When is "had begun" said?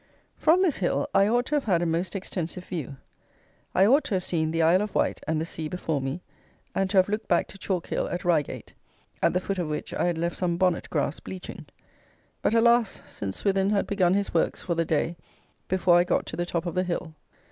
13.69-14.15